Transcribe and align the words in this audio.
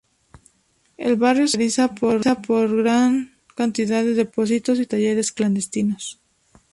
El 0.97 1.15
barrio 1.17 1.47
se 1.47 1.57
caracteriza 1.59 1.89
por 2.41 2.71
una 2.71 2.81
gran 2.81 3.35
cantidad 3.55 4.03
de 4.03 4.15
depósitos 4.15 4.79
y 4.79 4.87
talleres 4.87 5.31
clandestinos. 5.31 6.17